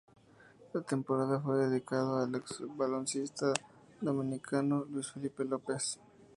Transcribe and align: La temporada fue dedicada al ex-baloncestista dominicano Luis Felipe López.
La 0.73 0.81
temporada 0.81 1.39
fue 1.39 1.59
dedicada 1.67 2.23
al 2.23 2.33
ex-baloncestista 2.33 3.53
dominicano 4.01 4.83
Luis 4.89 5.11
Felipe 5.11 5.45
López. 5.45 5.99